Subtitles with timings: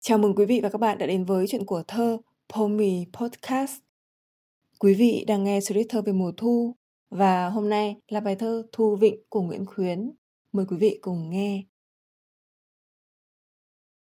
[0.00, 2.18] Chào mừng quý vị và các bạn đã đến với chuyện của thơ
[2.54, 3.72] Pomi Podcast.
[4.78, 6.76] Quý vị đang nghe series thơ về mùa thu
[7.10, 10.10] và hôm nay là bài thơ Thu Vịnh của Nguyễn Khuyến.
[10.52, 11.64] Mời quý vị cùng nghe.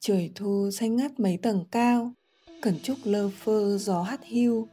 [0.00, 2.12] Trời thu xanh ngắt mấy tầng cao,
[2.62, 4.68] cẩn trúc lơ phơ gió hắt hiu,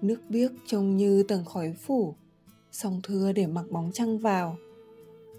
[0.00, 2.14] nước biếc trông như tầng khói phủ,
[2.70, 4.56] song thưa để mặc bóng trăng vào.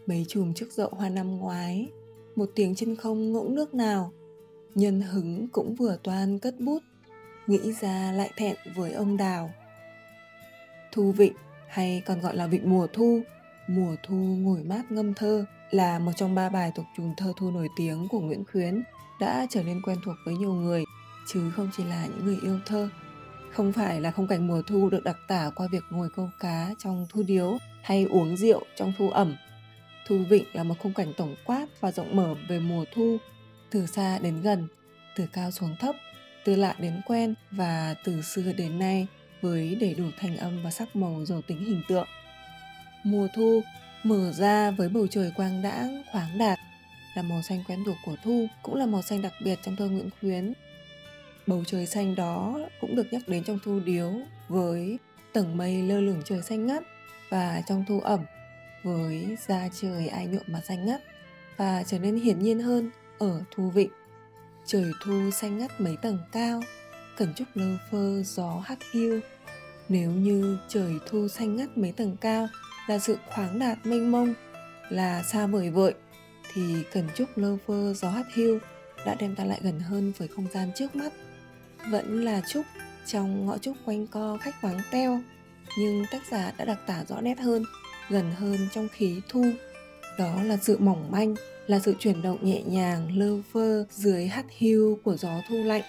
[0.06, 1.88] Mấy chùm trước dậu hoa năm ngoái,
[2.36, 4.12] một tiếng trên không ngỗng nước nào–
[4.76, 6.84] nhân hứng cũng vừa toan cất bút,
[7.48, 9.54] nghĩ ra lại thẹn với ông đào.
[10.92, 11.34] Thu vịnh,
[11.68, 13.22] hay còn gọi là vịnh mùa thu
[13.68, 17.52] mùa thu ngồi mát ngâm thơ, là một trong ba bài thuộc chùm thơ thu
[17.52, 18.84] nổi tiếng của nguyễn khuyến,
[19.20, 20.84] đã trở nên quen thuộc với nhiều người,
[21.28, 22.90] chứ không chỉ là những người yêu thơ.
[23.52, 26.70] Không phải là không cảnh mùa thu được đặc tả qua việc ngồi câu cá
[26.80, 29.36] trong thu điếu hay uống rượu trong thu ẩm.
[30.08, 33.18] Thu vịnh là một khung cảnh tổng quát và rộng mở về mùa thu
[33.74, 34.68] từ xa đến gần,
[35.16, 35.96] từ cao xuống thấp,
[36.46, 39.08] từ lạ đến quen và từ xưa đến nay
[39.42, 42.08] với đầy đủ thành âm và sắc màu giàu tính hình tượng.
[43.04, 43.62] Mùa thu
[44.04, 46.60] mở ra với bầu trời quang đãng, khoáng đạt,
[47.16, 49.90] là màu xanh quen thuộc của thu, cũng là màu xanh đặc biệt trong thơ
[49.90, 50.54] nguyễn khuyến.
[51.48, 54.12] Bầu trời xanh đó cũng được nhắc đến trong thu điếu
[54.48, 54.98] với
[55.34, 56.84] tầng mây lơ lửng trời xanh ngắt
[57.30, 58.20] và trong thu ẩm
[58.84, 61.02] với da trời ai nhuộm mà xanh ngắt
[61.58, 63.90] và trở nên hiển nhiên hơn ở Thu Vịnh.
[64.66, 66.62] Trời thu xanh ngắt mấy tầng cao,
[67.18, 69.20] cẩn trúc lơ phơ gió hắt hiu.
[69.90, 72.48] Nếu như trời thu xanh ngắt mấy tầng cao
[72.88, 74.34] là sự khoáng đạt mênh mông,
[74.90, 75.94] là xa vời vợi,
[76.54, 78.60] thì cẩn trúc lơ phơ gió hắt hiu
[79.06, 81.14] đã đem ta lại gần hơn với không gian trước mắt.
[81.92, 82.66] Vẫn là trúc
[83.06, 85.22] trong ngõ trúc quanh co khách vắng teo,
[85.78, 87.64] nhưng tác giả đã đặc tả rõ nét hơn,
[88.10, 89.46] gần hơn trong khí thu.
[90.18, 91.36] Đó là sự mỏng manh,
[91.68, 95.84] là sự chuyển động nhẹ nhàng lơ phơ dưới hắt hiu của gió thu lạnh.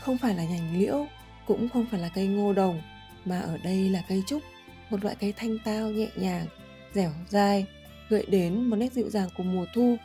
[0.00, 1.06] Không phải là nhành liễu
[1.46, 2.82] cũng không phải là cây ngô đồng
[3.24, 4.42] mà ở đây là cây trúc
[4.90, 6.46] một loại cây thanh tao nhẹ nhàng
[6.94, 7.66] dẻo dai
[8.08, 9.96] gợi đến một nét dịu dàng của mùa thu.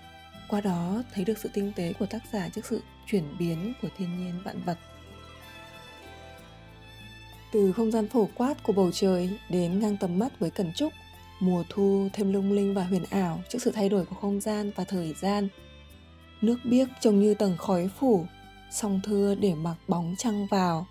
[0.49, 3.87] Qua đó thấy được sự tinh tế của tác giả trước sự chuyển biến của
[3.97, 4.77] thiên nhiên vạn vật.
[7.53, 10.93] Từ không gian phổ quát của bầu trời đến ngang tầm mắt với cẩn trúc
[11.39, 14.71] Mùa thu thêm lung linh và huyền ảo trước sự thay đổi của không gian
[14.75, 15.47] và thời gian.
[16.41, 18.25] Nước biếc trông như tầng khói phủ,
[18.71, 20.85] song thưa để mặc bóng trăng vào.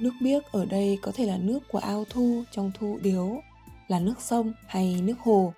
[0.00, 3.40] Nước biếc ở đây có thể là nước của ao thu trong thu điếu,
[3.88, 5.52] là nước sông hay nước hồ.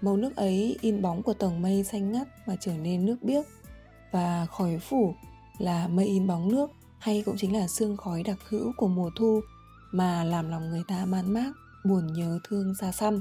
[0.00, 3.44] Màu nước ấy in bóng của tầng mây xanh ngắt mà trở nên nước biếc.
[4.12, 5.14] Và khói phủ
[5.58, 9.10] là mây in bóng nước hay cũng chính là sương khói đặc hữu của mùa
[9.18, 9.40] thu
[9.92, 11.52] mà làm lòng người ta man mác,
[11.84, 13.20] buồn nhớ thương xa xăm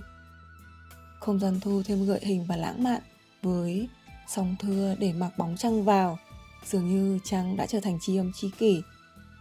[1.20, 3.02] không gian thu thêm gợi hình và lãng mạn
[3.42, 3.88] với
[4.28, 6.18] song thưa để mặc bóng trăng vào.
[6.66, 8.82] Dường như trăng đã trở thành tri âm tri kỷ.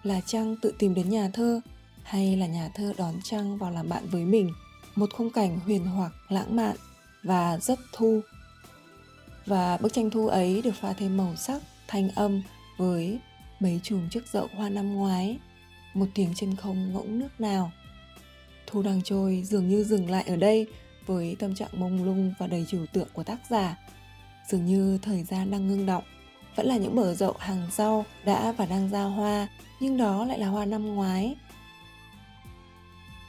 [0.02, 1.60] Là trăng tự tìm đến nhà thơ
[2.02, 4.50] hay là nhà thơ đón trăng vào làm bạn với mình?
[4.94, 6.76] Một khung cảnh huyền hoặc lãng mạn
[7.22, 8.20] và rất thu.
[9.46, 12.42] Và bức tranh thu ấy được pha thêm màu sắc, thanh âm
[12.76, 13.18] với
[13.60, 15.38] mấy chùm trước dậu hoa năm ngoái.
[15.94, 17.72] Một tiếng trên không ngỗng nước nào.
[18.66, 20.66] Thu đang trôi dường như dừng lại ở đây
[21.06, 23.78] với tâm trạng mông lung và đầy trừu tượng của tác giả.
[24.48, 26.04] Dường như thời gian đang ngưng động,
[26.56, 29.48] vẫn là những bờ rậu hàng rau đã và đang ra hoa,
[29.80, 31.36] nhưng đó lại là hoa năm ngoái.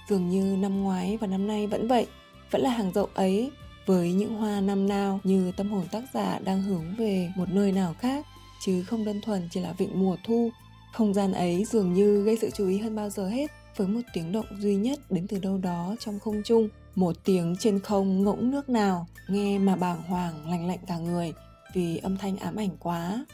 [0.09, 2.07] Dường như năm ngoái và năm nay vẫn vậy,
[2.51, 3.51] vẫn là hàng rậu ấy,
[3.85, 7.71] với những hoa năm nào như tâm hồn tác giả đang hướng về một nơi
[7.71, 8.25] nào khác,
[8.65, 10.49] chứ không đơn thuần chỉ là vịnh mùa thu.
[10.93, 14.01] Không gian ấy dường như gây sự chú ý hơn bao giờ hết với một
[14.13, 16.69] tiếng động duy nhất đến từ đâu đó trong không trung.
[16.95, 21.33] Một tiếng trên không ngỗng nước nào, nghe mà bàng hoàng lành lạnh cả người,
[21.73, 23.25] vì âm thanh ám ảnh quá.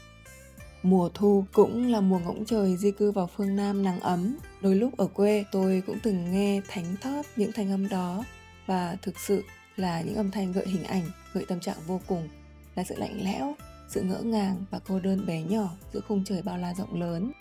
[0.84, 4.38] Mùa thu cũng là mùa ngỗng trời di cư vào phương nam nắng ấm.
[4.62, 8.24] Đôi lúc ở quê, tôi cũng từng nghe thánh thót những thanh âm đó,
[8.66, 9.44] và thực sự
[9.76, 11.04] là những âm thanh gợi hình ảnh,
[11.34, 12.30] gợi tâm trạng vô cùng.
[12.76, 13.56] Là sự lạnh lẽo,
[13.90, 17.32] sự ngỡ ngàng và cô đơn bé nhỏ giữa khung trời bao la rộng lớn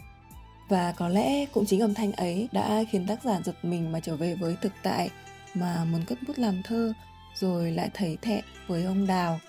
[0.70, 4.00] và có lẽ cũng chính âm thanh ấy đã khiến tác giả giật mình mà
[4.00, 5.10] trở về với thực tại,
[5.54, 6.92] mà muốn cất bút làm thơ
[7.34, 9.40] rồi lại thấy thẹn với ông đào.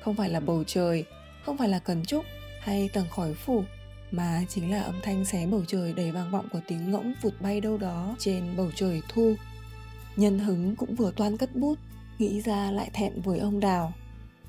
[0.00, 1.04] Không phải là bầu trời,
[1.44, 2.24] không phải là cần trúc
[2.60, 3.64] hay tầng khói phủ,
[4.10, 7.34] mà chính là âm thanh xé bầu trời đầy vang vọng của tiếng ngỗng vụt
[7.40, 9.34] bay đâu đó trên bầu trời thu.
[10.16, 11.78] Nhân hứng cũng vừa toan cất bút,
[12.18, 13.92] nghĩ ra lại thẹn với ông đào.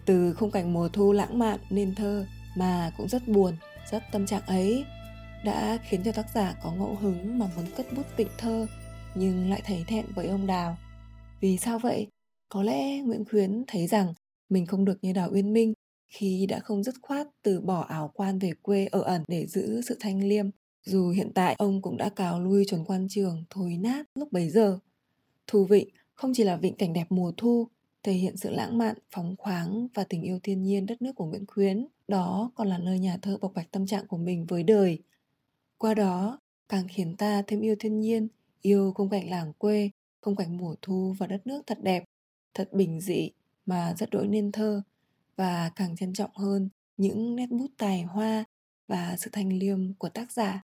[0.05, 2.25] Từ khung cảnh mùa thu lãng mạn nên thơ
[2.55, 3.55] mà cũng rất buồn,
[3.91, 4.85] rất tâm trạng ấy
[5.43, 8.67] đã khiến cho tác giả có ngẫu hứng mà muốn cất bút tịnh thơ
[9.15, 10.77] nhưng lại thấy thẹn với ông Đào.
[11.41, 12.07] Vì sao vậy?
[12.49, 14.13] Có lẽ Nguyễn Khuyến thấy rằng
[14.49, 15.73] mình không được như Đào Uyên Minh
[16.07, 19.81] khi đã không dứt khoát từ bỏ ảo quan về quê ở ẩn để giữ
[19.81, 20.49] sự thanh liêm
[20.85, 24.49] dù hiện tại ông cũng đã cào lui chuẩn quan trường thối nát lúc bấy
[24.49, 24.79] giờ
[25.47, 25.89] Thu Vịnh
[26.19, 27.67] không chỉ là vịnh cảnh đẹp mùa thu,
[28.03, 31.25] thể hiện sự lãng mạn, phóng khoáng và tình yêu thiên nhiên đất nước của
[31.25, 31.87] Nguyễn Khuyến.
[32.07, 34.99] Đó còn là nơi nhà thơ bộc bạch tâm trạng của mình với đời.
[35.79, 36.39] Qua đó,
[36.69, 38.27] càng khiến ta thêm yêu thiên nhiên,
[38.61, 39.89] yêu khung cảnh làng quê,
[40.21, 42.03] khung cảnh mùa thu và đất nước thật đẹp,
[42.53, 43.31] thật bình dị
[43.65, 44.81] mà rất đỗi nên thơ.
[45.35, 48.43] Và càng trân trọng hơn những nét bút tài hoa
[48.87, 50.61] và sự thanh liêm của tác giả.